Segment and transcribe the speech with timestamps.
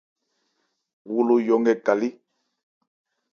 [1.11, 2.07] Wo lo yɔ nkɛ ka lé.